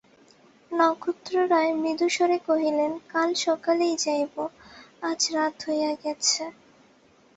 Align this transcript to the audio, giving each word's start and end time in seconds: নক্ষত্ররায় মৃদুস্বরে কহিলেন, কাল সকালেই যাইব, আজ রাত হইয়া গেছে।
নক্ষত্ররায় 0.71 1.71
মৃদুস্বরে 1.75 2.37
কহিলেন, 2.47 2.91
কাল 3.07 3.29
সকালেই 3.45 3.95
যাইব, 3.97 4.35
আজ 5.01 5.21
রাত 5.35 5.55
হইয়া 5.65 5.91
গেছে। 6.03 6.43